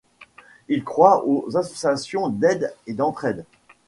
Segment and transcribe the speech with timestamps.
[0.67, 3.45] Il croit aux associations d'aide et d'entraide.